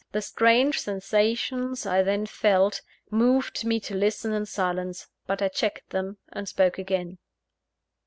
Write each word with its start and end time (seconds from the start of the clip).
The 0.13 0.21
strange 0.23 0.79
sensations 0.79 1.85
I 1.85 2.01
then 2.01 2.25
felt, 2.25 2.81
moved 3.11 3.63
me 3.65 3.79
to 3.81 3.93
listen 3.93 4.33
in 4.33 4.47
silence; 4.47 5.05
but 5.27 5.43
I 5.43 5.47
checked 5.47 5.91
them, 5.91 6.17
and 6.33 6.49
spoke 6.49 6.79
again. 6.79 7.19